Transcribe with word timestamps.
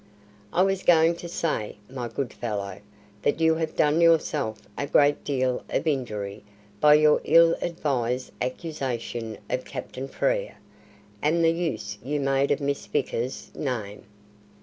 "I 0.51 0.63
was 0.63 0.81
going 0.81 1.13
to 1.17 1.27
say, 1.29 1.77
my 1.87 2.07
good 2.07 2.33
fellow, 2.33 2.79
that 3.21 3.39
you 3.39 3.53
have 3.53 3.75
done 3.75 4.01
yourself 4.01 4.63
a 4.75 4.87
great 4.87 5.23
deal 5.23 5.63
of 5.69 5.85
injury 5.85 6.43
by 6.79 6.95
your 6.95 7.21
ill 7.23 7.55
advised 7.61 8.31
accusation 8.41 9.37
of 9.47 9.63
Captain 9.63 10.07
Frere, 10.07 10.55
and 11.21 11.43
the 11.45 11.51
use 11.51 11.99
you 12.03 12.19
made 12.19 12.49
of 12.49 12.59
Miss 12.59 12.87
Vickers's 12.87 13.51
name." 13.53 14.05